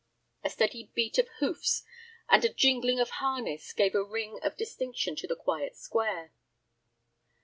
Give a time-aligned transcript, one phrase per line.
[0.43, 1.83] A steady beat of hoofs
[2.27, 6.33] and a jingling of harness gave a ring of distinction to the quiet square.